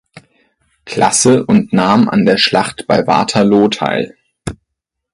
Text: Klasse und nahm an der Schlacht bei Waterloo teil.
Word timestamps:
Klasse 0.83 1.45
und 1.45 1.73
nahm 1.73 2.09
an 2.09 2.25
der 2.25 2.37
Schlacht 2.39 2.87
bei 2.87 3.05
Waterloo 3.05 3.67
teil. 3.67 4.17